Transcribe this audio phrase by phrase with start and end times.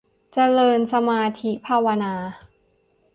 [0.33, 2.13] เจริญสมาธิภาวนา